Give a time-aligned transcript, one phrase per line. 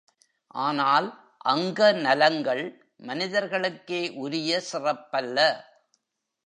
[0.55, 1.07] ஆனால்
[1.45, 2.63] அங்க நலங்கள்
[2.99, 5.37] மனிதர்களுக்கே உரிய சிறப்பல்ல.